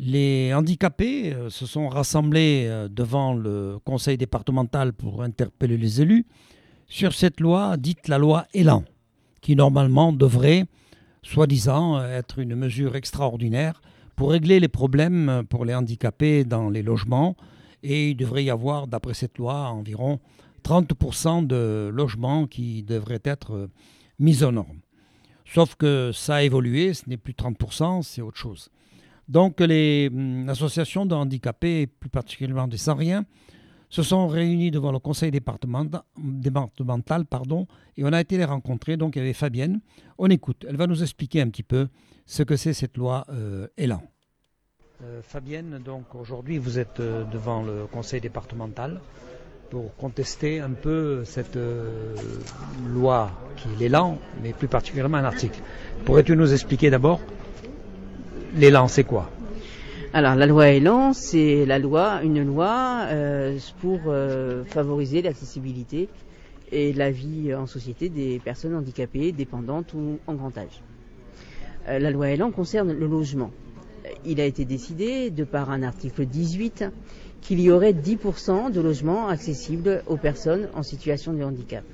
Les 0.00 0.54
handicapés 0.54 1.32
euh, 1.32 1.50
se 1.50 1.66
sont 1.66 1.88
rassemblés 1.88 2.66
euh, 2.68 2.86
devant 2.88 3.34
le 3.34 3.78
conseil 3.84 4.16
départemental 4.16 4.92
pour 4.92 5.24
interpeller 5.24 5.76
les 5.76 6.00
élus 6.00 6.24
sur 6.86 7.12
cette 7.12 7.40
loi 7.40 7.76
dite 7.76 8.06
la 8.06 8.16
loi 8.16 8.46
Elan, 8.54 8.84
qui 9.40 9.56
normalement 9.56 10.12
devrait, 10.12 10.66
soi-disant, 11.22 12.00
être 12.00 12.38
une 12.38 12.54
mesure 12.54 12.94
extraordinaire 12.94 13.82
pour 14.14 14.30
régler 14.30 14.60
les 14.60 14.68
problèmes 14.68 15.42
pour 15.50 15.64
les 15.64 15.74
handicapés 15.74 16.44
dans 16.44 16.70
les 16.70 16.82
logements. 16.82 17.36
Et 17.82 18.10
il 18.10 18.14
devrait 18.14 18.44
y 18.44 18.50
avoir, 18.50 18.86
d'après 18.86 19.14
cette 19.14 19.36
loi, 19.36 19.68
environ 19.68 20.20
30% 20.62 21.44
de 21.44 21.90
logements 21.92 22.46
qui 22.46 22.84
devraient 22.84 23.20
être 23.24 23.68
mis 24.20 24.44
aux 24.44 24.52
normes. 24.52 24.78
Sauf 25.44 25.74
que 25.74 26.12
ça 26.14 26.36
a 26.36 26.42
évolué, 26.42 26.94
ce 26.94 27.08
n'est 27.08 27.16
plus 27.16 27.34
30%, 27.34 28.02
c'est 28.02 28.22
autre 28.22 28.38
chose. 28.38 28.70
Donc 29.28 29.60
les 29.60 30.08
hum, 30.12 30.48
associations 30.48 31.06
de 31.06 31.14
handicapés, 31.14 31.86
plus 31.86 32.10
particulièrement 32.10 32.66
des 32.66 32.78
sans-rien, 32.78 33.24
se 33.90 34.02
sont 34.02 34.28
réunies 34.28 34.70
devant 34.70 34.92
le 34.92 34.98
conseil 34.98 35.30
départemental, 35.30 37.24
pardon, 37.24 37.66
et 37.96 38.04
on 38.04 38.12
a 38.12 38.20
été 38.20 38.36
les 38.36 38.44
rencontrer. 38.44 38.96
Donc 38.96 39.16
il 39.16 39.20
y 39.20 39.22
avait 39.22 39.32
Fabienne. 39.32 39.80
On 40.18 40.28
écoute. 40.28 40.66
Elle 40.68 40.76
va 40.76 40.86
nous 40.86 41.02
expliquer 41.02 41.40
un 41.40 41.48
petit 41.48 41.62
peu 41.62 41.88
ce 42.26 42.42
que 42.42 42.56
c'est 42.56 42.74
cette 42.74 42.96
loi 42.96 43.24
euh, 43.30 43.68
Elan. 43.76 44.02
Euh, 45.02 45.22
Fabienne, 45.22 45.80
donc 45.84 46.14
aujourd'hui 46.14 46.58
vous 46.58 46.78
êtes 46.78 47.00
euh, 47.00 47.24
devant 47.24 47.62
le 47.62 47.86
conseil 47.86 48.20
départemental 48.20 49.00
pour 49.70 49.94
contester 49.96 50.60
un 50.60 50.70
peu 50.70 51.24
cette 51.24 51.58
loi 52.94 53.30
qui 53.56 53.68
est 53.68 53.76
l'élan, 53.78 54.18
mais 54.42 54.54
plus 54.54 54.66
particulièrement 54.66 55.18
un 55.18 55.24
article. 55.24 55.60
Pourrais-tu 56.06 56.34
nous 56.36 56.54
expliquer 56.54 56.88
d'abord 56.88 57.20
l'élan, 58.54 58.88
c'est 58.88 59.04
quoi? 59.04 59.30
Alors 60.14 60.34
la 60.36 60.46
loi 60.46 60.68
Elan, 60.68 61.12
c'est 61.12 61.66
la 61.66 61.78
loi, 61.78 62.22
une 62.22 62.42
loi 62.42 63.02
euh, 63.08 63.58
pour 63.80 64.00
euh, 64.06 64.64
favoriser 64.64 65.20
l'accessibilité 65.20 66.08
et 66.72 66.94
la 66.94 67.10
vie 67.10 67.54
en 67.54 67.66
société 67.66 68.08
des 68.08 68.38
personnes 68.38 68.74
handicapées, 68.74 69.32
dépendantes 69.32 69.92
ou 69.92 70.18
en 70.26 70.34
grand 70.34 70.56
âge. 70.56 70.82
Euh, 71.88 71.98
la 71.98 72.10
loi 72.10 72.30
Elan 72.30 72.50
concerne 72.50 72.92
le 72.92 73.06
logement. 73.06 73.50
Il 74.24 74.40
a 74.40 74.46
été 74.46 74.64
décidé, 74.64 75.28
de 75.28 75.44
par 75.44 75.70
un 75.70 75.82
article 75.82 76.24
18, 76.24 76.86
qu'il 77.42 77.60
y 77.60 77.70
aurait 77.70 77.92
10% 77.92 78.72
de 78.72 78.80
logements 78.80 79.28
accessibles 79.28 80.02
aux 80.06 80.16
personnes 80.16 80.68
en 80.74 80.82
situation 80.82 81.34
de 81.34 81.44
handicap. 81.44 81.84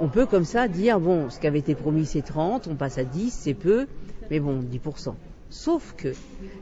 On 0.00 0.08
peut 0.08 0.26
comme 0.26 0.44
ça 0.44 0.66
dire, 0.66 0.98
bon, 0.98 1.30
ce 1.30 1.38
qui 1.38 1.46
avait 1.46 1.60
été 1.60 1.76
promis 1.76 2.06
c'est 2.06 2.22
30, 2.22 2.68
on 2.70 2.74
passe 2.74 2.98
à 2.98 3.04
10, 3.04 3.32
c'est 3.32 3.54
peu, 3.54 3.86
mais 4.30 4.40
bon, 4.40 4.60
10%. 4.60 5.14
Sauf 5.50 5.94
que 5.96 6.08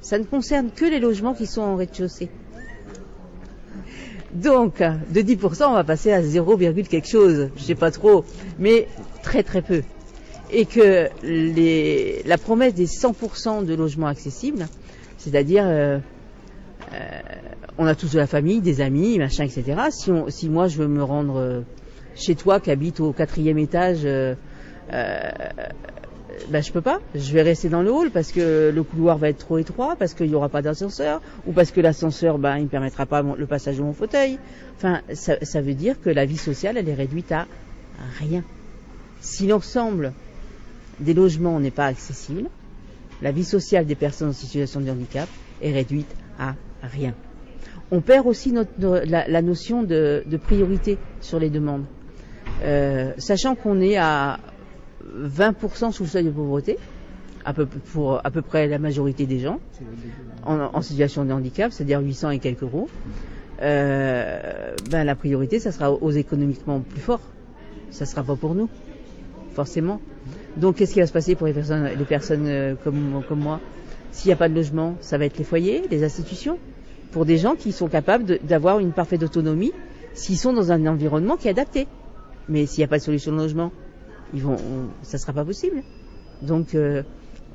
ça 0.00 0.18
ne 0.18 0.24
concerne 0.24 0.70
que 0.70 0.84
les 0.84 1.00
logements 1.00 1.34
qui 1.34 1.46
sont 1.46 1.62
en 1.62 1.76
rez-de-chaussée. 1.76 2.28
Donc, 4.34 4.78
de 4.78 5.20
10%, 5.20 5.64
on 5.64 5.74
va 5.74 5.84
passer 5.84 6.12
à 6.12 6.20
0, 6.20 6.56
quelque 6.56 7.06
chose, 7.06 7.50
je 7.56 7.62
sais 7.62 7.76
pas 7.76 7.90
trop, 7.90 8.24
mais 8.58 8.88
très 9.22 9.42
très 9.44 9.62
peu. 9.62 9.82
Et 10.50 10.66
que 10.66 11.08
la 12.26 12.38
promesse 12.38 12.74
des 12.74 12.86
100% 12.86 13.64
de 13.64 13.74
logements 13.74 14.08
accessibles, 14.08 14.66
c'est-à-dire, 15.18 15.64
euh, 15.66 15.98
euh, 16.92 17.20
on 17.78 17.86
a 17.86 17.94
tous 17.94 18.12
de 18.12 18.18
la 18.18 18.26
famille, 18.26 18.60
des 18.60 18.80
amis, 18.80 19.18
machin, 19.18 19.44
etc. 19.44 19.80
Si, 19.90 20.10
si 20.28 20.48
moi 20.50 20.66
je 20.68 20.78
veux 20.78 20.88
me 20.88 21.02
rendre 21.02 21.36
euh, 21.38 21.60
chez 22.16 22.34
toi 22.34 22.60
qui 22.60 22.70
habite 22.70 23.00
au 23.00 23.12
quatrième 23.12 23.58
étage, 23.58 24.06
ben, 26.48 26.62
je 26.62 26.72
peux 26.72 26.80
pas. 26.80 27.00
Je 27.14 27.32
vais 27.32 27.42
rester 27.42 27.68
dans 27.68 27.82
le 27.82 27.92
hall 27.92 28.10
parce 28.10 28.32
que 28.32 28.70
le 28.74 28.82
couloir 28.82 29.18
va 29.18 29.28
être 29.28 29.38
trop 29.38 29.58
étroit, 29.58 29.96
parce 29.96 30.14
qu'il 30.14 30.28
n'y 30.28 30.34
aura 30.34 30.48
pas 30.48 30.62
d'ascenseur, 30.62 31.20
ou 31.46 31.52
parce 31.52 31.70
que 31.70 31.80
l'ascenseur, 31.80 32.38
ben, 32.38 32.56
il 32.58 32.64
ne 32.64 32.68
permettra 32.68 33.06
pas 33.06 33.22
le 33.22 33.46
passage 33.46 33.78
de 33.78 33.82
mon 33.82 33.92
fauteuil. 33.92 34.38
Enfin, 34.76 35.00
ça, 35.12 35.60
veut 35.60 35.74
dire 35.74 36.00
que 36.00 36.10
la 36.10 36.24
vie 36.24 36.36
sociale, 36.36 36.76
elle 36.76 36.88
est 36.88 36.94
réduite 36.94 37.32
à 37.32 37.46
rien. 38.18 38.42
Si 39.20 39.46
l'ensemble 39.46 40.12
des 41.00 41.14
logements 41.14 41.58
n'est 41.60 41.70
pas 41.70 41.86
accessible, 41.86 42.48
la 43.22 43.32
vie 43.32 43.44
sociale 43.44 43.86
des 43.86 43.94
personnes 43.94 44.30
en 44.30 44.34
situation 44.34 44.80
de 44.80 44.90
handicap 44.90 45.28
est 45.62 45.72
réduite 45.72 46.14
à 46.38 46.54
rien. 46.82 47.14
On 47.90 48.00
perd 48.00 48.26
aussi 48.26 48.52
notre, 48.52 48.70
la, 49.06 49.42
notion 49.42 49.82
de, 49.82 50.24
de, 50.26 50.36
priorité 50.36 50.98
sur 51.20 51.38
les 51.38 51.50
demandes. 51.50 51.84
Euh, 52.62 53.12
sachant 53.18 53.54
qu'on 53.54 53.80
est 53.80 53.96
à 53.96 54.38
20% 55.16 55.92
sous 55.92 56.04
le 56.04 56.08
seuil 56.08 56.24
de 56.24 56.30
pauvreté, 56.30 56.78
à 57.44 57.52
peu, 57.52 57.66
pour 57.66 58.24
à 58.24 58.30
peu 58.30 58.42
près 58.42 58.66
la 58.66 58.78
majorité 58.78 59.26
des 59.26 59.38
gens 59.38 59.60
en, 60.44 60.82
situation 60.82 61.24
de 61.24 61.32
handicap, 61.32 61.72
c'est-à-dire 61.72 62.00
800 62.00 62.30
et 62.30 62.38
quelques 62.38 62.62
euros. 62.62 62.88
Euh, 63.62 64.74
ben 64.90 65.04
la 65.04 65.14
priorité, 65.14 65.58
ça 65.58 65.72
sera 65.72 65.92
aux 65.92 66.10
économiquement 66.10 66.80
plus 66.80 67.00
forts. 67.00 67.20
Ça 67.90 68.06
sera 68.06 68.22
pas 68.22 68.36
pour 68.36 68.54
nous, 68.54 68.68
forcément. 69.52 70.00
Donc, 70.56 70.76
qu'est-ce 70.76 70.94
qui 70.94 71.00
va 71.00 71.06
se 71.06 71.12
passer 71.12 71.34
pour 71.34 71.46
les 71.46 71.52
personnes, 71.52 72.46
euh, 72.46 72.74
comme, 72.82 73.22
comme 73.28 73.40
moi? 73.40 73.60
S'il 74.10 74.28
n'y 74.28 74.32
a 74.32 74.36
pas 74.36 74.48
de 74.48 74.54
logement, 74.54 74.96
ça 75.00 75.18
va 75.18 75.24
être 75.24 75.38
les 75.38 75.44
foyers, 75.44 75.82
les 75.90 76.04
institutions, 76.04 76.58
pour 77.12 77.24
des 77.24 77.38
gens 77.38 77.54
qui 77.54 77.72
sont 77.72 77.88
capables 77.88 78.38
d'avoir 78.42 78.78
une 78.78 78.92
parfaite 78.92 79.22
autonomie 79.22 79.72
s'ils 80.14 80.38
sont 80.38 80.52
dans 80.52 80.72
un 80.72 80.86
environnement 80.86 81.36
qui 81.36 81.48
est 81.48 81.50
adapté. 81.50 81.86
Mais 82.48 82.66
s'il 82.66 82.80
n'y 82.80 82.84
a 82.84 82.88
pas 82.88 82.98
de 82.98 83.02
solution 83.02 83.32
de 83.32 83.38
logement, 83.38 83.72
ils 84.32 84.42
vont, 84.42 84.56
ça 85.02 85.18
sera 85.18 85.32
pas 85.32 85.44
possible. 85.44 85.82
Donc, 86.42 86.74
euh, 86.74 87.02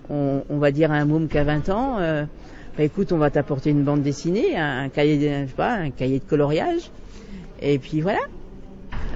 on, 0.09 0.44
on, 0.50 0.57
va 0.57 0.72
dire 0.72 0.91
à 0.91 0.96
un 0.96 1.06
môme 1.06 1.28
qui 1.28 1.38
a 1.38 1.44
20 1.44 1.69
ans, 1.69 1.97
euh, 2.00 2.25
bah, 2.78 2.84
écoute, 2.84 3.12
on 3.12 3.18
va 3.18 3.30
t'apporter 3.30 3.72
une 3.72 3.84
bande 3.84 4.02
dessinée, 4.02 4.57
un, 4.57 4.90
cahier, 4.90 5.18
de, 5.18 6.19
coloriage, 6.19 6.91
et 7.62 7.79
puis 7.79 8.02
voilà. 8.02 8.22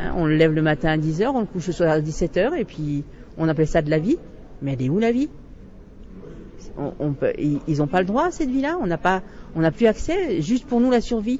Hein, 0.01 0.13
on 0.15 0.25
le 0.25 0.35
lève 0.35 0.53
le 0.53 0.61
matin 0.61 0.89
à 0.89 0.97
10h, 0.97 1.27
on 1.33 1.41
le 1.41 1.45
couche 1.45 1.67
le 1.67 1.73
soir 1.73 1.91
à 1.91 1.99
17h, 1.99 2.57
et 2.57 2.65
puis 2.65 3.03
on 3.37 3.47
appelle 3.47 3.67
ça 3.67 3.81
de 3.81 3.89
la 3.89 3.99
vie. 3.99 4.17
Mais 4.61 4.73
elle 4.73 4.81
est 4.81 4.89
où 4.89 4.99
la 4.99 5.11
vie? 5.11 5.29
On, 6.77 6.93
on 6.99 7.15
Ils 7.37 7.77
n'ont 7.77 7.87
pas 7.87 7.99
le 7.99 8.05
droit 8.05 8.25
à 8.25 8.31
cette 8.31 8.49
vie-là. 8.49 8.77
On 8.81 8.89
on 9.55 9.61
n'a 9.61 9.71
plus 9.71 9.85
accès. 9.87 10.41
Juste 10.41 10.65
pour 10.65 10.79
nous 10.79 10.89
la 10.89 11.01
survie. 11.01 11.39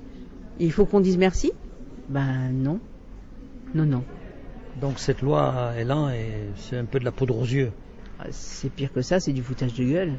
Il 0.59 0.71
faut 0.71 0.85
qu'on 0.85 0.99
dise 0.99 1.17
merci. 1.17 1.51
Ben 2.09 2.51
non, 2.53 2.79
non, 3.73 3.85
non. 3.85 4.03
Donc 4.81 4.99
cette 4.99 5.21
loi 5.21 5.73
Elan, 5.77 6.09
c'est 6.57 6.77
un 6.77 6.85
peu 6.85 6.99
de 6.99 7.05
la 7.05 7.11
poudre 7.11 7.37
aux 7.37 7.45
yeux. 7.45 7.71
Ah, 8.19 8.25
c'est 8.31 8.69
pire 8.69 8.91
que 8.91 9.01
ça, 9.01 9.19
c'est 9.19 9.33
du 9.33 9.43
foutage 9.43 9.73
de 9.73 9.83
gueule. 9.83 10.13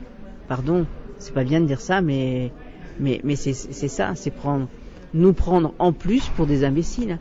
Pardon, 0.49 0.87
c'est 1.19 1.35
pas 1.35 1.45
bien 1.45 1.61
de 1.61 1.67
dire 1.67 1.81
ça, 1.81 2.01
mais, 2.01 2.53
mais, 3.01 3.21
c'est 3.37 3.53
ça, 3.53 4.15
c'est 4.15 4.31
prendre, 4.31 4.69
nous 5.13 5.33
prendre 5.33 5.75
en 5.79 5.93
plus 5.93 6.29
pour 6.31 6.47
des 6.47 6.65
imbéciles. 6.65 7.19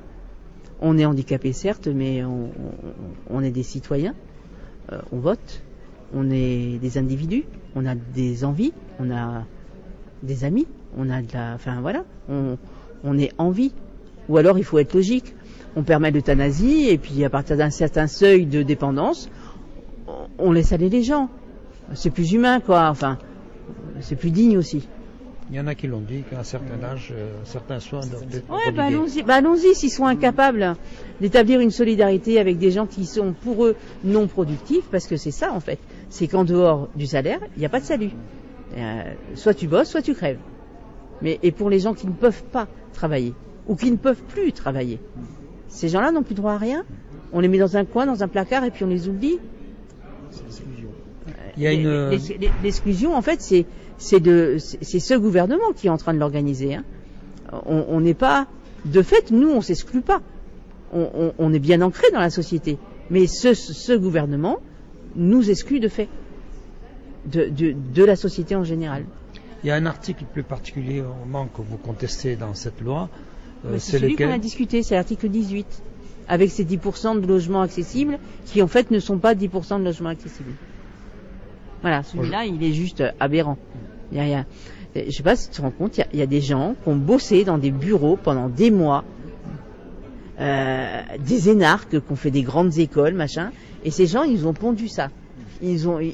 On 0.82 0.98
est 0.98 1.06
handicapé 1.06 1.54
certes, 1.54 1.88
mais 1.88 2.24
on, 2.24 2.52
on, 3.30 3.42
est 3.42 3.52
des 3.52 3.64
citoyens, 3.64 4.14
euh, 4.92 5.00
on 5.12 5.20
vote, 5.20 5.64
on 6.14 6.30
est 6.30 6.78
des 6.80 6.98
individus, 6.98 7.46
on 7.76 7.86
a 7.86 7.96
des 7.96 8.44
envies, 8.44 8.74
on 9.00 9.10
a 9.10 9.46
des 10.22 10.44
amis, 10.44 10.68
on 10.98 11.10
a 11.10 11.22
de 11.22 11.34
la, 11.34 11.54
enfin 11.54 11.80
voilà, 11.82 12.04
on, 12.30 12.58
on 13.04 13.18
est 13.18 13.32
en 13.38 13.50
vie. 13.50 13.74
Ou 14.30 14.38
alors 14.38 14.58
il 14.58 14.64
faut 14.64 14.80
être 14.80 14.94
logique 14.94 15.36
on 15.76 15.84
permet 15.84 16.12
l'euthanasie 16.12 16.90
et 16.90 16.98
puis 16.98 17.24
à 17.24 17.30
partir 17.30 17.58
d'un 17.58 17.70
certain 17.70 18.08
seuil 18.08 18.46
de 18.46 18.64
dépendance, 18.64 19.30
on 20.38 20.52
laisse 20.52 20.72
aller 20.72 20.90
les 20.90 21.04
gens. 21.04 21.30
C'est 21.94 22.10
plus 22.10 22.34
humain, 22.34 22.60
quoi. 22.60 22.90
Enfin, 22.90 23.18
c'est 24.02 24.16
plus 24.16 24.32
digne 24.32 24.58
aussi. 24.58 24.88
Il 25.50 25.58
y 25.58 25.60
en 25.60 25.68
a 25.68 25.76
qui 25.76 25.88
l'ont 25.88 26.00
dit 26.00 26.24
qu'à 26.30 26.40
un 26.40 26.44
certain 26.44 26.82
âge, 26.84 27.14
euh, 27.16 27.32
certains 27.44 27.80
soins 27.80 28.00
doivent 28.00 28.24
être. 28.34 28.50
Ouais, 28.50 28.72
bah 28.72 28.86
allons-y, 28.86 29.24
bah 29.24 29.36
allons-y 29.36 29.76
s'ils 29.76 29.92
sont 29.92 30.06
incapables 30.06 30.76
d'établir 31.20 31.60
une 31.60 31.70
solidarité 31.70 32.40
avec 32.40 32.58
des 32.58 32.72
gens 32.72 32.88
qui 32.88 33.06
sont 33.06 33.34
pour 33.34 33.66
eux 33.66 33.76
non 34.04 34.28
productifs, 34.28 34.86
parce 34.90 35.06
que 35.06 35.18
c'est 35.18 35.32
ça 35.32 35.52
en 35.52 35.60
fait. 35.60 35.80
C'est 36.10 36.28
qu'en 36.28 36.46
dehors 36.46 36.90
du 36.96 37.06
salaire, 37.06 37.40
il 37.56 37.60
n'y 37.60 37.66
a 37.66 37.70
pas 37.70 37.82
de 37.82 37.86
salut. 37.86 38.12
Euh, 38.78 39.04
soit 39.36 39.54
tu 39.54 39.68
bosses, 39.68 39.90
soit 39.90 40.02
tu 40.02 40.16
crèves. 40.16 40.40
Mais 41.22 41.40
et 41.44 41.52
pour 41.52 41.70
les 41.70 41.80
gens 41.80 41.94
qui 41.94 42.08
ne 42.08 42.14
peuvent 42.14 42.44
pas 42.46 42.68
travailler 42.94 43.34
ou 43.68 43.76
qui 43.76 43.92
ne 43.92 43.98
peuvent 43.98 44.24
plus 44.24 44.54
travailler, 44.54 45.00
ces 45.74 45.90
gens-là 45.90 46.12
n'ont 46.12 46.24
plus 46.24 46.36
droit 46.36 46.54
à 46.54 46.58
rien. 46.58 46.86
On 47.34 47.40
les 47.40 47.48
met 47.48 47.58
dans 47.58 47.76
un 47.78 47.84
coin, 47.84 48.06
dans 48.06 48.24
un 48.24 48.28
placard, 48.28 48.64
et 48.64 48.70
puis 48.70 48.84
on 48.84 48.88
les 48.88 49.10
oublie. 49.10 49.40
Il 51.58 51.64
y 51.64 51.68
a 51.68 51.74
une... 51.74 52.10
L'exclusion, 52.64 53.16
en 53.16 53.22
fait, 53.22 53.42
c'est 53.42 53.66
c'est 53.98 54.20
de 54.20 54.58
c'est 54.60 55.00
ce 55.00 55.14
gouvernement 55.14 55.72
qui 55.76 55.88
est 55.88 55.90
en 55.90 55.98
train 55.98 56.14
de 56.14 56.20
l'organiser. 56.20 56.76
Hein. 56.76 56.84
On 57.66 58.02
n'est 58.02 58.16
pas, 58.16 58.48
de 58.86 59.02
fait, 59.02 59.32
nous, 59.32 59.50
on 59.50 59.62
s'exclut 59.62 60.02
pas. 60.02 60.22
On, 60.92 61.10
on, 61.14 61.34
on, 61.38 61.54
est 61.54 61.60
bien 61.60 61.82
ancré 61.82 62.10
dans 62.12 62.20
la 62.20 62.30
société, 62.30 62.78
mais 63.10 63.28
ce, 63.28 63.54
ce 63.54 63.94
gouvernement 63.94 64.60
nous 65.16 65.50
exclut 65.50 65.80
de 65.80 65.88
fait 65.88 66.08
de, 67.26 67.46
de, 67.46 67.76
de, 67.94 68.04
la 68.04 68.16
société 68.16 68.56
en 68.56 68.64
général. 68.64 69.06
Il 69.64 69.68
y 69.68 69.72
a 69.72 69.76
un 69.76 69.86
article 69.86 70.26
plus 70.32 70.44
particulièrement 70.44 71.48
que 71.48 71.62
vous 71.62 71.78
contestez 71.78 72.36
dans 72.36 72.54
cette 72.54 72.82
loi, 72.82 73.10
euh, 73.10 73.33
c'est 73.78 74.00
celui 74.00 74.16
qu'on 74.16 74.32
a 74.32 74.38
discuté, 74.38 74.84
c'est 74.84 74.96
l'article 74.96 75.30
18, 75.30 75.66
avec 76.28 76.52
ces 76.52 76.66
10% 76.66 77.22
de 77.22 77.28
logements 77.28 77.62
accessibles, 77.62 78.20
qui 78.46 78.62
en 78.62 78.68
fait 78.68 78.92
ne 78.92 79.00
sont 79.00 79.18
pas 79.18 79.36
10% 79.36 79.80
de 79.80 79.86
logements 79.86 80.10
accessibles. 80.10 80.52
Voilà, 81.82 82.04
celui-là, 82.04 82.46
il 82.46 82.64
est 82.64 82.74
juste 82.74 83.04
aberrant. 83.20 83.58
Il 84.12 84.18
y 84.18 84.22
a 84.22 84.24
rien. 84.24 84.46
Je 84.96 85.10
sais 85.10 85.24
pas 85.24 85.36
si 85.36 85.50
tu 85.50 85.58
te 85.58 85.62
rends 85.62 85.72
compte, 85.72 85.98
il 85.98 86.20
y, 86.20 86.22
a, 86.22 86.26
des 86.28 86.42
gens 86.42 86.76
qui 86.84 86.90
ont 86.90 86.96
bossé 86.96 87.44
dans 87.44 87.58
des 87.58 87.72
bureaux 87.72 88.16
pendant 88.16 88.48
des 88.48 88.70
mois, 88.70 89.04
euh, 90.40 91.02
des 91.20 91.50
énarques 91.50 92.00
qui 92.00 92.12
ont 92.12 92.16
fait 92.16 92.32
des 92.32 92.44
grandes 92.44 92.78
écoles, 92.78 93.16
machin, 93.16 93.52
et 93.84 93.92
ces 93.92 94.06
gens, 94.06 94.24
ils 94.24 94.48
ont 94.48 94.54
pondu 94.54 94.88
ça. 94.88 95.10
Ils 95.62 95.90
ont, 95.90 96.00
et 96.00 96.14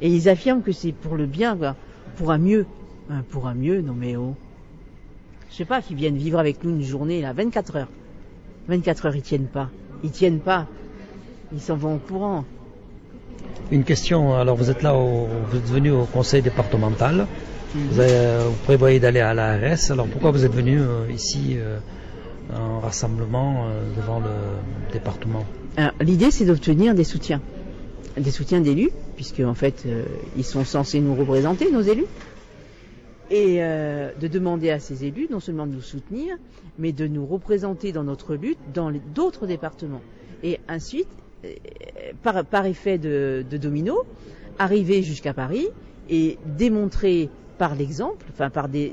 ils 0.00 0.28
affirment 0.28 0.62
que 0.62 0.72
c'est 0.72 0.92
pour 0.92 1.16
le 1.16 1.26
bien, 1.26 1.56
quoi, 1.56 1.76
pour 2.16 2.30
un 2.30 2.38
mieux. 2.38 2.66
pour 3.30 3.46
un 3.48 3.54
mieux, 3.54 3.80
non 3.80 3.94
mais 3.96 4.16
oh. 4.16 4.34
Je 5.52 5.58
sais 5.58 5.64
pas, 5.66 5.82
qu'ils 5.82 5.96
viennent 5.96 6.16
vivre 6.16 6.38
avec 6.38 6.64
nous 6.64 6.70
une 6.70 6.82
journée, 6.82 7.20
là, 7.20 7.34
24 7.34 7.76
heures. 7.76 7.88
24 8.68 9.06
heures, 9.06 9.16
ils 9.16 9.22
tiennent 9.22 9.48
pas. 9.48 9.68
Ils 10.02 10.10
tiennent 10.10 10.40
pas. 10.40 10.66
Ils 11.52 11.60
s'en 11.60 11.76
vont 11.76 11.96
au 11.96 11.98
courant. 11.98 12.46
Une 13.70 13.84
question, 13.84 14.34
alors 14.34 14.56
vous 14.56 14.70
êtes 14.70 14.82
là, 14.82 14.94
vous 14.94 15.56
êtes 15.58 15.68
venu 15.68 15.90
au 15.90 16.04
conseil 16.06 16.40
départemental. 16.40 17.26
Mhm. 17.74 17.82
Vous, 17.90 18.54
prévoyez 18.64 18.98
d'aller 18.98 19.20
à 19.20 19.34
l'ARS. 19.34 19.90
Alors 19.90 20.06
pourquoi 20.06 20.30
vous 20.30 20.46
êtes 20.46 20.54
venu 20.54 20.80
euh, 20.80 21.10
ici 21.12 21.56
euh, 21.58 21.78
en 22.54 22.80
rassemblement 22.80 23.66
euh, 23.66 23.82
devant 23.94 24.20
le 24.20 24.92
département? 24.92 25.44
L'idée, 26.00 26.30
c'est 26.30 26.46
d'obtenir 26.46 26.94
des 26.94 27.04
soutiens. 27.04 27.42
Des 28.16 28.30
soutiens 28.30 28.60
d'élus, 28.60 28.90
puisque 29.16 29.40
en 29.40 29.54
fait, 29.54 29.86
ils 30.36 30.44
sont 30.44 30.64
censés 30.64 31.00
nous 31.00 31.14
représenter, 31.14 31.70
nos 31.70 31.80
élus 31.80 32.04
et 33.32 33.62
euh, 33.62 34.10
de 34.20 34.28
demander 34.28 34.70
à 34.70 34.78
ces 34.78 35.06
élus 35.06 35.26
non 35.30 35.40
seulement 35.40 35.66
de 35.66 35.72
nous 35.72 35.80
soutenir, 35.80 36.36
mais 36.78 36.92
de 36.92 37.06
nous 37.06 37.24
représenter 37.24 37.90
dans 37.90 38.04
notre 38.04 38.34
lutte 38.34 38.58
dans 38.74 38.92
d'autres 39.14 39.46
départements. 39.46 40.02
Et 40.42 40.60
ensuite, 40.68 41.08
euh, 41.44 41.48
par, 42.22 42.66
effet 42.66 42.98
de, 42.98 43.42
domino, 43.50 44.04
arriver 44.58 45.02
jusqu'à 45.02 45.32
Paris 45.32 45.66
et 46.10 46.38
démontrer 46.44 47.30
par 47.56 47.74
l'exemple, 47.74 48.26
enfin 48.30 48.50
par 48.50 48.68
des, 48.68 48.92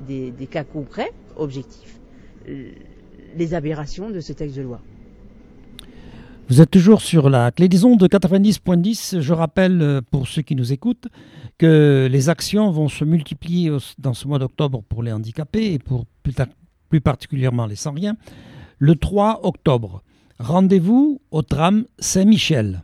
cas 0.50 0.64
concrets, 0.64 1.12
objectifs, 1.36 2.00
euh, 2.48 2.70
les 3.36 3.54
aberrations 3.54 4.10
de 4.10 4.22
ce 4.22 4.32
texte 4.32 4.56
de 4.56 4.62
loi. 4.62 4.80
Vous 6.50 6.62
êtes 6.62 6.72
toujours 6.72 7.02
sur 7.02 7.30
la 7.30 7.52
clé 7.52 7.70
des 7.70 7.86
ondes 7.86 8.00
de 8.00 8.08
90.10. 8.08 9.22
Je 9.22 9.34
rappelle 9.34 10.02
pour 10.10 10.28
ceux 10.28 10.42
qui 10.42 10.56
nous 10.56 10.74
écoutent 10.74 11.08
que 11.60 12.08
les 12.12 12.28
actions 12.28 12.72
vont 12.72 12.90
se 12.90 13.06
multiplier 13.06 13.72
dans 14.00 14.16
ce 14.16 14.28
mois 14.28 14.40
d'octobre 14.40 14.82
pour 14.90 15.04
les 15.04 15.12
handicapés 15.12 15.74
et 15.74 15.78
pour 15.78 16.08
plus, 16.90 17.02
particulièrement 17.02 17.68
les 17.68 17.76
sans-rien. 17.76 18.18
Le 18.80 18.96
3 18.96 19.42
octobre, 19.44 20.02
rendez-vous 20.40 21.22
au 21.30 21.44
tram 21.44 21.86
Saint-Michel. 22.00 22.82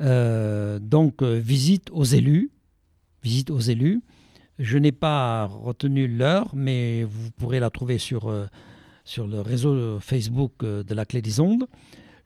Euh, 0.00 0.78
donc 0.78 1.20
euh, 1.20 1.38
visite 1.38 1.90
aux 1.92 2.04
élus, 2.04 2.50
visite 3.22 3.50
aux 3.50 3.60
élus. 3.60 4.00
Je 4.58 4.78
n'ai 4.78 4.92
pas 4.92 5.44
retenu 5.44 6.08
l'heure, 6.08 6.52
mais 6.54 7.04
vous 7.04 7.32
pourrez 7.32 7.60
la 7.60 7.68
trouver 7.68 7.98
sur, 7.98 8.30
euh, 8.30 8.46
sur 9.04 9.26
le 9.26 9.42
réseau 9.42 10.00
Facebook 10.00 10.64
de 10.64 10.94
la 10.94 11.04
Clé 11.04 11.20
des 11.20 11.38
Ondes. 11.38 11.66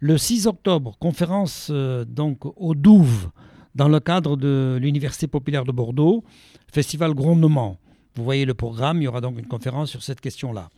Le 0.04 0.19
6 0.19 0.49
octobre, 0.49 0.96
conférence 0.99 1.70
donc 1.70 2.40
au 2.56 2.75
Douve 2.75 3.31
dans 3.76 3.87
le 3.87 4.00
cadre 4.00 4.37
de 4.37 4.76
l'Université 4.82 5.28
populaire 5.28 5.64
de 5.64 5.70
Bordeaux, 5.70 6.25
Festival 6.72 7.14
Grondement. 7.14 7.78
Vous 8.16 8.25
voyez 8.25 8.44
le 8.44 8.54
programme, 8.54 9.00
il 9.00 9.04
y 9.04 9.06
aura 9.06 9.20
donc 9.20 9.38
une 9.38 9.46
conférence 9.46 9.90
sur 9.90 10.02
cette 10.02 10.20
question-là. 10.20 10.70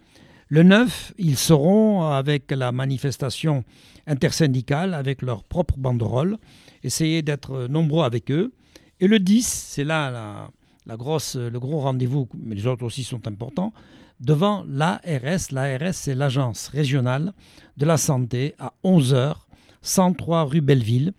Le 0.48 0.62
9, 0.62 1.14
ils 1.16 1.38
seront 1.38 2.02
avec 2.02 2.50
la 2.50 2.70
manifestation 2.70 3.64
intersyndicale, 4.06 4.92
avec 4.92 5.22
leur 5.22 5.42
propre 5.42 5.78
banderole, 5.78 6.36
essayer 6.82 7.22
d'être 7.22 7.66
nombreux 7.68 8.04
avec 8.04 8.30
eux. 8.30 8.52
Et 9.00 9.08
le 9.08 9.20
10, 9.20 9.46
c'est 9.46 9.84
là 9.84 10.50
la, 10.84 10.96
grosse, 10.98 11.36
le 11.36 11.58
gros 11.58 11.80
rendez-vous, 11.80 12.28
mais 12.34 12.56
les 12.56 12.66
autres 12.66 12.84
aussi 12.84 13.04
sont 13.04 13.26
importants, 13.26 13.72
devant 14.20 14.64
l'ARS. 14.69 15.50
L'ARS, 15.50 15.94
c'est 15.94 16.14
l'Agence 16.14 16.69
régionale 16.69 17.32
de 17.76 17.87
la 17.87 17.96
santé 17.96 18.55
à 18.58 18.72
11h, 18.84 19.34
103 19.82 20.44
rue 20.44 20.61
Belleville. 20.61 21.12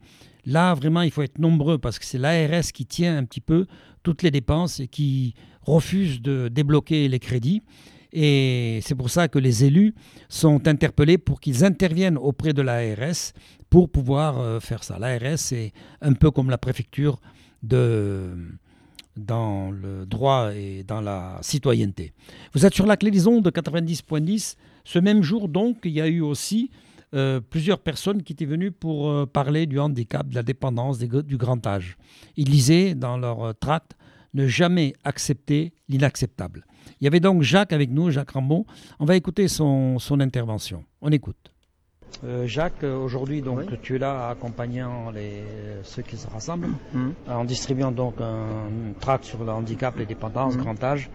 Là, 0.45 0.73
vraiment, 0.73 1.01
il 1.01 1.11
faut 1.11 1.23
être 1.23 1.39
nombreux 1.39 1.77
parce 1.77 1.99
que 1.99 2.05
c'est 2.05 2.17
l'ARS 2.17 2.71
qui 2.73 2.85
tient 2.85 3.17
un 3.17 3.25
petit 3.25 3.41
peu 3.41 3.65
toutes 4.03 4.21
les 4.21 4.31
dépenses 4.31 4.79
et 4.79 4.87
qui 4.87 5.33
refuse 5.63 6.21
de 6.21 6.47
débloquer 6.47 7.07
les 7.07 7.19
crédits. 7.19 7.63
Et 8.13 8.79
c'est 8.81 8.95
pour 8.95 9.09
ça 9.09 9.27
que 9.27 9.39
les 9.39 9.65
élus 9.65 9.93
sont 10.29 10.67
interpellés 10.67 11.17
pour 11.17 11.41
qu'ils 11.41 11.65
interviennent 11.65 12.17
auprès 12.17 12.53
de 12.53 12.61
l'ARS 12.61 13.33
pour 13.69 13.89
pouvoir 13.89 14.39
euh, 14.39 14.59
faire 14.59 14.83
ça. 14.83 14.97
L'ARS, 14.99 15.37
c'est 15.37 15.73
un 16.01 16.13
peu 16.13 16.31
comme 16.31 16.49
la 16.49 16.57
préfecture 16.57 17.19
de, 17.61 18.29
dans 19.17 19.71
le 19.71 20.05
droit 20.05 20.51
et 20.53 20.83
dans 20.83 21.01
la 21.01 21.39
citoyenneté. 21.41 22.13
Vous 22.53 22.65
êtes 22.65 22.73
sur 22.73 22.85
la 22.85 22.97
clé 22.97 23.11
des 23.11 23.27
ondes 23.27 23.43
de 23.43 23.49
90.10. 23.49 24.55
Ce 24.83 24.99
même 24.99 25.23
jour, 25.23 25.47
donc, 25.47 25.77
il 25.83 25.91
y 25.91 26.01
a 26.01 26.07
eu 26.07 26.21
aussi 26.21 26.69
euh, 27.13 27.39
plusieurs 27.39 27.79
personnes 27.79 28.23
qui 28.23 28.33
étaient 28.33 28.45
venues 28.45 28.71
pour 28.71 29.09
euh, 29.09 29.25
parler 29.25 29.67
du 29.67 29.79
handicap, 29.79 30.27
de 30.27 30.35
la 30.35 30.43
dépendance, 30.43 30.99
du 30.99 31.37
grand 31.37 31.65
âge. 31.65 31.97
Ils 32.35 32.49
lisaient 32.49 32.93
dans 32.93 33.17
leur 33.17 33.43
euh, 33.43 33.53
ne 34.33 34.47
jamais 34.47 34.93
accepter 35.03 35.73
l'inacceptable. 35.87 36.65
Il 36.99 37.05
y 37.05 37.07
avait 37.07 37.21
donc 37.21 37.41
Jacques 37.41 37.73
avec 37.73 37.89
nous, 37.89 38.11
Jacques 38.11 38.31
Rambaud. 38.31 38.65
On 38.99 39.05
va 39.05 39.15
écouter 39.15 39.47
son, 39.47 39.97
intervention. 40.19 40.83
On 41.01 41.11
écoute. 41.11 41.54
Jacques, 42.45 42.83
aujourd'hui, 42.83 43.41
donc, 43.41 43.81
tu 43.81 43.95
es 43.95 43.99
là 43.99 44.29
accompagnant 44.29 45.11
les, 45.11 45.43
ceux 45.83 46.01
qui 46.01 46.17
se 46.17 46.27
rassemblent, 46.27 46.69
mmh. 46.93 47.09
en 47.27 47.43
distribuant 47.45 47.91
donc 47.91 48.15
un 48.19 48.93
tract 48.99 49.25
sur 49.25 49.43
le 49.43 49.51
handicap, 49.51 49.97
les 49.97 50.05
dépendances, 50.05 50.55
mmh. 50.55 50.61
grand 50.61 50.83
âge. 50.83 51.09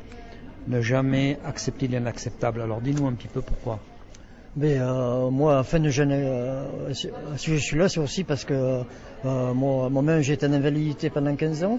Ne 0.69 0.81
jamais 0.81 1.38
accepter 1.44 1.88
l'inacceptable. 1.88 2.61
Alors, 2.61 2.81
dis-nous 2.81 3.06
un 3.06 3.14
petit 3.14 3.29
peu 3.29 3.41
pourquoi. 3.41 3.81
Mais 4.56 4.79
euh, 4.79 5.31
moi, 5.31 5.61
afin 5.61 5.79
de 5.79 5.91
jeune, 5.91 6.11
euh, 6.12 6.93
si 6.93 7.08
je 7.37 7.56
suis 7.56 7.79
là, 7.79 7.88
c'est 7.88 8.00
aussi 8.00 8.25
parce 8.25 8.44
que 8.44 8.82
euh, 9.25 9.55
moi-même 9.55 10.23
j'ai 10.23 10.32
été 10.32 10.47
en 10.47 10.52
invalidité 10.52 11.08
pendant 11.08 11.35
15 11.37 11.64
ans 11.64 11.79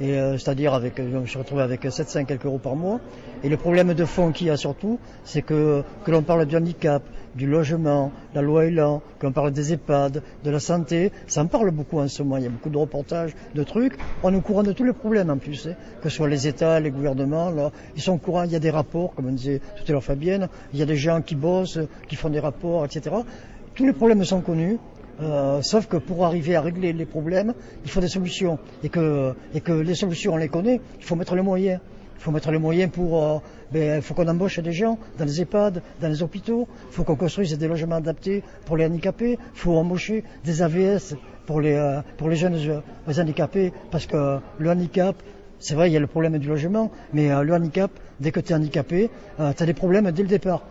et 0.00 0.18
euh, 0.18 0.36
c'est-à-dire 0.36 0.74
avec, 0.74 0.94
je 0.98 1.16
me 1.16 1.26
suis 1.26 1.38
retrouvé 1.38 1.62
avec 1.62 1.86
700 1.88 2.24
quelques 2.24 2.44
euros 2.44 2.58
par 2.58 2.76
mois. 2.76 3.00
Et 3.42 3.48
le 3.48 3.56
problème 3.56 3.94
de 3.94 4.04
fond 4.04 4.32
qu'il 4.32 4.48
y 4.48 4.50
a 4.50 4.56
surtout, 4.56 4.98
c'est 5.24 5.42
que, 5.42 5.82
que 6.04 6.10
l'on 6.10 6.22
parle 6.22 6.46
du 6.46 6.56
handicap, 6.56 7.02
du 7.34 7.46
logement, 7.46 8.12
la 8.34 8.42
loi 8.42 8.66
Elan, 8.66 9.02
qu'on 9.20 9.32
parle 9.32 9.52
des 9.52 9.72
EHPAD, 9.72 10.22
de 10.44 10.50
la 10.50 10.60
santé, 10.60 11.12
ça 11.26 11.42
en 11.42 11.46
parle 11.46 11.70
beaucoup 11.70 11.98
en 11.98 12.08
ce 12.08 12.22
moment. 12.22 12.36
Il 12.38 12.44
y 12.44 12.46
a 12.46 12.50
beaucoup 12.50 12.70
de 12.70 12.78
reportages, 12.78 13.34
de 13.54 13.62
trucs. 13.62 13.96
On 14.22 14.32
est 14.32 14.36
au 14.36 14.40
courant 14.40 14.62
de 14.62 14.72
tous 14.72 14.84
les 14.84 14.92
problèmes 14.92 15.30
en 15.30 15.38
plus, 15.38 15.66
hein. 15.66 15.74
que 16.02 16.08
ce 16.08 16.16
soit 16.16 16.28
les 16.28 16.46
États, 16.46 16.80
les 16.80 16.90
gouvernements, 16.90 17.50
là, 17.50 17.70
ils 17.94 18.02
sont 18.02 18.12
au 18.12 18.18
courant. 18.18 18.42
Il 18.44 18.52
y 18.52 18.56
a 18.56 18.60
des 18.60 18.70
rapports, 18.70 19.14
comme 19.14 19.34
disait 19.34 19.60
tout 19.76 19.84
à 19.88 19.92
l'heure 19.92 20.04
Fabienne, 20.04 20.48
il 20.72 20.78
y 20.78 20.82
a 20.82 20.86
des 20.86 20.96
gens 20.96 21.22
qui 21.22 21.34
bossent, 21.34 21.80
qui 22.08 22.16
font 22.16 22.30
des 22.30 22.40
rapports, 22.40 22.84
etc. 22.84 23.16
Tous 23.74 23.84
les 23.84 23.92
problèmes 23.92 24.24
sont 24.24 24.40
connus. 24.40 24.78
Euh, 25.22 25.60
sauf 25.62 25.86
que 25.86 25.96
pour 25.96 26.26
arriver 26.26 26.56
à 26.56 26.60
régler 26.60 26.92
les 26.92 27.06
problèmes, 27.06 27.54
il 27.84 27.90
faut 27.90 28.00
des 28.00 28.08
solutions. 28.08 28.58
Et 28.82 28.88
que, 28.88 29.34
les 29.54 29.94
solutions, 29.94 30.34
on 30.34 30.36
les 30.36 30.48
connaît, 30.48 30.80
il 30.98 31.04
faut 31.04 31.16
mettre 31.16 31.34
les 31.34 31.42
moyens. 31.42 31.80
Il 32.18 32.22
faut 32.22 32.30
mettre 32.30 32.50
les 32.50 32.58
moyens 32.58 32.90
pour. 32.90 33.22
Euh, 33.22 33.38
ben, 33.72 33.96
il 33.96 34.02
faut 34.02 34.14
qu'on 34.14 34.26
embauche 34.26 34.58
des 34.60 34.72
gens 34.72 34.98
dans 35.18 35.24
les 35.24 35.42
EHPAD, 35.42 35.82
dans 36.00 36.08
les 36.08 36.22
hôpitaux. 36.22 36.66
Il 36.88 36.94
faut 36.94 37.04
qu'on 37.04 37.16
construise 37.16 37.56
des 37.56 37.68
logements 37.68 37.96
adaptés 37.96 38.42
pour 38.64 38.76
les 38.76 38.86
handicapés. 38.86 39.38
Il 39.54 39.58
faut 39.58 39.76
embaucher 39.76 40.24
des 40.44 40.62
AVS 40.62 41.14
pour 41.46 41.60
les, 41.60 41.74
euh, 41.74 42.00
pour 42.16 42.28
les 42.28 42.36
jeunes 42.36 42.82
handicapés. 43.06 43.72
Parce 43.90 44.06
que 44.06 44.38
le 44.58 44.70
handicap, 44.70 45.14
c'est 45.58 45.74
vrai, 45.74 45.90
il 45.90 45.92
y 45.92 45.96
a 45.96 46.00
le 46.00 46.06
problème 46.06 46.38
du 46.38 46.48
logement, 46.48 46.90
mais 47.12 47.28
le 47.28 47.54
handicap, 47.54 47.90
dès 48.20 48.32
que 48.32 48.40
tu 48.40 48.52
es 48.52 48.54
handicapé, 48.54 49.10
tu 49.38 49.42
as 49.62 49.66
des 49.66 49.74
problèmes 49.74 50.10
dès 50.10 50.22
le 50.22 50.28
départ. 50.28 50.62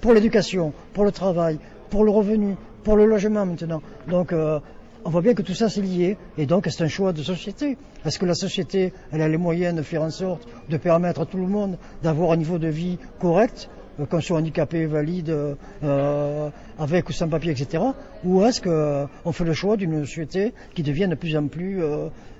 pour 0.00 0.12
l'éducation, 0.12 0.72
pour 0.94 1.04
le 1.04 1.12
travail, 1.12 1.58
pour 1.90 2.04
le 2.04 2.10
revenu, 2.10 2.56
pour 2.84 2.96
le 2.96 3.06
logement 3.06 3.46
maintenant. 3.46 3.82
Donc 4.08 4.32
euh, 4.32 4.60
on 5.04 5.10
voit 5.10 5.22
bien 5.22 5.34
que 5.34 5.42
tout 5.42 5.54
ça 5.54 5.68
c'est 5.68 5.82
lié 5.82 6.16
et 6.36 6.46
donc 6.46 6.66
c'est 6.70 6.82
un 6.82 6.88
choix 6.88 7.12
de 7.12 7.22
société. 7.22 7.76
Est-ce 8.04 8.18
que 8.18 8.26
la 8.26 8.34
société 8.34 8.92
elle 9.12 9.22
a 9.22 9.28
les 9.28 9.38
moyens 9.38 9.74
de 9.74 9.82
faire 9.82 10.02
en 10.02 10.10
sorte 10.10 10.46
de 10.68 10.76
permettre 10.76 11.22
à 11.22 11.26
tout 11.26 11.38
le 11.38 11.46
monde 11.46 11.78
d'avoir 12.02 12.32
un 12.32 12.36
niveau 12.36 12.58
de 12.58 12.68
vie 12.68 12.98
correct 13.20 13.70
qu'on 14.06 14.20
soit 14.20 14.38
handicapé, 14.38 14.86
valide, 14.86 15.34
euh, 15.82 16.50
avec 16.78 17.08
ou 17.08 17.12
sans 17.12 17.28
papier, 17.28 17.52
etc. 17.52 17.82
Ou 18.24 18.42
est-ce 18.44 18.60
qu'on 18.60 19.32
fait 19.32 19.44
le 19.44 19.52
choix 19.52 19.76
d'une 19.76 20.04
société 20.04 20.52
qui 20.74 20.82
devient 20.82 21.08
de 21.08 21.14
plus 21.14 21.36
en 21.36 21.46
plus 21.46 21.82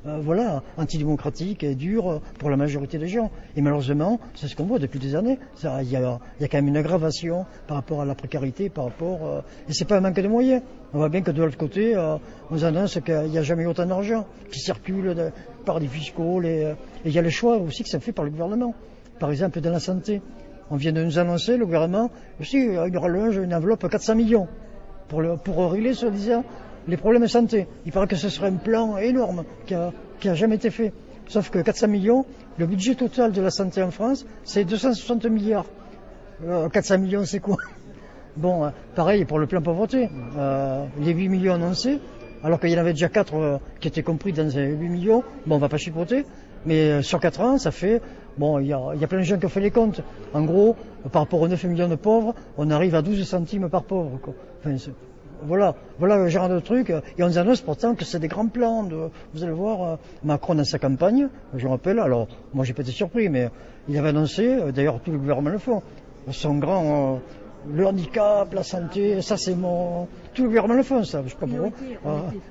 euh, 0.07 0.61
antidémocratique 0.77 1.65
et 1.65 1.75
dur 1.75 2.21
pour 2.39 2.51
la 2.51 2.57
majorité 2.57 2.99
des 2.99 3.09
gens. 3.09 3.31
Et 3.57 3.61
malheureusement, 3.61 4.21
c'est 4.35 4.47
ce 4.47 4.57
qu'on 4.57 4.65
voit 4.65 4.79
depuis 4.79 4.99
des 4.99 5.15
années. 5.15 5.39
Il 5.63 5.91
y 5.91 5.97
a, 5.97 6.19
quand 6.41 6.55
même 6.55 6.69
une 6.69 6.77
aggravation 6.77 7.47
par 7.67 7.77
rapport 7.79 8.01
à 8.01 8.05
la 8.05 8.15
précarité, 8.15 8.69
par 8.69 8.85
rapport. 8.85 9.27
Euh, 9.27 9.41
et 9.69 9.73
c'est 9.73 9.85
pas 9.85 9.99
un 9.99 10.01
manque 10.01 10.21
de 10.21 10.29
moyens. 10.29 10.63
On 10.95 10.99
voit 10.99 11.09
bien 11.09 11.23
que 11.23 11.31
de 11.31 11.43
l'autre 11.43 11.59
côté, 11.59 11.95
euh, 11.97 12.17
on 12.51 12.63
annonce 12.63 12.99
qu'il 13.05 13.31
n'y 13.31 13.39
a 13.39 13.43
jamais 13.43 13.67
autant 13.67 13.87
d'argent 13.87 14.25
qui 14.51 14.61
circule 14.61 15.33
par 15.65 15.81
des 15.81 15.89
fiscaux. 15.89 16.43
et 16.43 16.75
il 17.05 17.13
y 17.13 17.19
a 17.19 17.23
le 17.23 17.31
choix 17.31 17.57
aussi 17.59 17.83
que 17.83 17.89
ça 17.89 18.01
fait 18.01 18.13
par 18.13 18.25
le 18.25 18.31
gouvernement. 18.31 18.75
Par 19.19 19.31
exemple, 19.31 19.61
dans 19.61 19.73
la 19.73 19.81
santé. 19.81 20.23
On 20.71 20.77
vient 20.77 20.93
de 20.93 21.03
nous 21.03 21.19
annoncer, 21.19 21.57
le 21.57 21.65
gouvernement, 21.65 22.11
aussi, 22.41 22.59
il 22.59 22.99
rallonge 22.99 23.37
une 23.37 23.55
enveloppe 23.55 23.83
de 23.83 23.89
400 23.89 24.15
millions 24.15 24.49
pour, 25.09 25.23
le, 25.23 25.37
pour 25.37 25.73
régler, 25.73 25.95
soi-disant, 25.95 26.45
les 26.87 26.97
problèmes 26.97 27.23
de 27.23 27.29
santé. 27.29 27.67
Il 27.87 27.93
paraît 27.93 28.07
que 28.07 28.17
ce 28.17 28.29
serait 28.29 28.49
un 28.49 28.57
plan 28.57 28.97
énorme 28.99 29.45
qui 29.67 29.75
a, 29.75 29.93
qui 30.21 30.29
a 30.29 30.35
jamais 30.35 30.57
été 30.57 30.71
fait. 30.71 30.93
Sauf 31.29 31.51
que 31.51 31.59
400 31.59 31.89
millions, 31.89 32.25
le 32.57 32.67
budget 32.67 32.95
total 32.95 33.33
de 33.33 33.43
la 33.43 33.51
santé 33.51 33.83
en 33.83 33.91
France, 33.91 34.27
c'est 34.45 34.65
260 34.65 35.27
milliards. 35.27 35.67
400 36.73 36.95
euh, 36.95 36.99
millions, 36.99 37.25
c'est 37.25 37.41
quoi? 37.41 37.57
Bon, 38.37 38.65
euh, 38.65 38.69
pareil 38.95 39.25
pour 39.25 39.41
le 39.41 39.47
plan 39.47 39.61
pauvreté. 39.61 40.09
Euh, 40.37 40.85
les 41.01 41.13
8 41.13 41.29
millions 41.29 41.55
annoncés, 41.55 41.99
alors 42.45 42.61
qu'il 42.61 42.71
y 42.71 42.77
en 42.77 42.79
avait 42.79 42.93
déjà 42.93 43.09
4 43.09 43.61
qui 43.81 43.89
étaient 43.89 44.05
compris 44.05 44.33
dans 44.33 44.49
ces 44.49 44.65
8 44.65 44.89
millions. 44.89 45.25
Bon, 45.45 45.57
on 45.57 45.59
va 45.59 45.69
pas 45.69 45.77
chipoter, 45.77 46.25
mais 46.65 47.03
sur 47.03 47.21
4 47.21 47.41
ans, 47.41 47.59
ça 47.59 47.71
fait... 47.71 48.01
Bon, 48.39 48.61
il 48.61 48.69
y 48.69 48.73
a, 48.73 49.07
plein 49.09 49.19
de 49.19 49.25
gens 49.25 49.37
qui 49.37 49.47
ont 49.47 49.51
fait 49.51 49.61
les 49.61 49.73
comptes. 49.73 50.01
En 50.33 50.43
gros, 50.43 50.77
par 51.11 51.23
rapport 51.23 51.41
aux 51.41 51.49
9 51.49 51.65
millions 51.65 51.89
de 51.89 51.97
pauvres, 51.97 52.35
on 52.57 52.71
arrive 52.71 52.95
à 52.95 53.03
12 53.03 53.27
centimes 53.27 53.69
par 53.69 53.83
pauvre. 53.83 54.21
Voilà, 55.43 55.75
voilà 55.99 56.17
le 56.19 56.29
genre 56.29 56.49
de 56.49 56.61
truc. 56.61 56.91
Et 56.91 57.23
on 57.23 57.27
nous 57.27 57.39
annonce 57.39 57.61
pourtant 57.61 57.97
que 57.97 58.05
c'est 58.05 58.21
des 58.21 58.29
grands 58.29 58.47
plans. 58.47 58.89
Vous 59.35 59.43
allez 59.43 59.53
voir, 59.53 59.83
euh, 59.83 59.97
Macron 60.23 60.55
dans 60.55 60.65
sa 60.65 60.79
campagne, 60.79 61.29
je 61.55 61.67
rappelle, 61.67 61.99
alors 61.99 62.29
moi 62.55 62.65
j'ai 62.65 62.75
pas 62.75 62.83
été 62.83 62.93
surpris, 62.93 63.29
mais 63.29 63.51
il 63.89 63.97
avait 63.99 64.09
annoncé, 64.11 64.47
euh, 64.47 64.73
d'ailleurs 64.73 65.01
tout 65.01 65.11
le 65.11 65.19
gouvernement 65.19 65.51
le 65.51 65.59
fait, 65.59 65.73
son 66.31 66.59
grand, 66.59 67.15
euh, 67.15 67.19
le 67.67 67.87
handicap, 67.87 68.53
la 68.53 68.63
santé, 68.63 69.21
ça 69.23 69.37
c'est 69.37 69.55
mon... 69.55 70.07
Tout 70.35 70.43
le 70.43 70.49
gouvernement 70.49 70.75
le 70.75 70.83
fait, 70.83 71.05
ça, 71.05 71.23
je 71.25 71.31
sais 71.31 71.37
pas 71.37 71.47
pourquoi. 71.47 71.71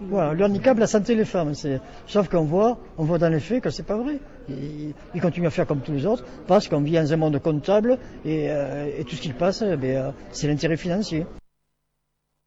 voilà, 0.02 0.34
le 0.34 0.46
handicap, 0.46 0.78
la 0.78 0.88
santé, 0.88 1.16
les 1.16 1.26
femmes. 1.26 1.54
C'est... 1.54 1.80
Sauf 2.06 2.30
qu'on 2.30 2.44
voit, 2.44 2.78
on 2.98 3.04
voit 3.04 3.18
dans 3.18 3.30
les 3.30 3.40
faits 3.40 3.64
que 3.64 3.70
c'est 3.70 3.84
pas 3.84 3.98
vrai. 3.98 4.20
Il, 4.50 5.22
continue 5.22 5.48
à 5.48 5.50
faire 5.50 5.68
comme 5.68 5.82
tous 5.82 5.92
les 5.92 6.06
autres, 6.06 6.24
parce 6.48 6.68
qu'on 6.68 6.82
vit 6.82 6.94
dans 6.94 7.14
un 7.14 7.18
monde 7.18 7.40
comptable 7.40 7.98
et, 8.26 8.46
et 8.46 9.04
tout 9.04 9.16
ce 9.16 9.22
qu'il 9.22 9.34
passe, 9.34 9.64
eh 9.64 9.98
c'est 10.32 10.48
l'intérêt 10.48 10.78
financier. 10.78 11.26